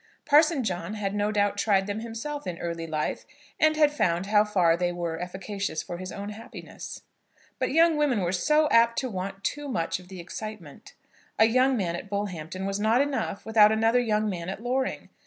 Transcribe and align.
Parson 0.25 0.63
John 0.63 0.95
had 0.95 1.13
no 1.13 1.31
doubt 1.31 1.59
tried 1.59 1.85
them 1.85 1.99
himself 1.99 2.47
in 2.47 2.57
early 2.57 2.87
life, 2.87 3.23
and 3.59 3.77
had 3.77 3.91
found 3.91 4.25
how 4.25 4.43
far 4.43 4.75
they 4.75 4.91
were 4.91 5.21
efficacious 5.21 5.83
for 5.83 5.99
his 5.99 6.11
own 6.11 6.29
happiness. 6.29 7.03
But 7.59 7.69
young 7.71 7.97
women 7.97 8.21
were 8.21 8.31
so 8.31 8.67
apt 8.71 8.97
to 8.97 9.11
want 9.11 9.43
too 9.43 9.67
much 9.69 9.99
of 9.99 10.07
the 10.07 10.19
excitement! 10.19 10.95
A 11.37 11.45
young 11.45 11.77
man 11.77 11.95
at 11.95 12.09
Bullhampton 12.09 12.65
was 12.65 12.79
not 12.79 12.99
enough 12.99 13.45
without 13.45 13.71
another 13.71 13.99
young 13.99 14.27
man 14.27 14.49
at 14.49 14.59
Loring. 14.63 15.09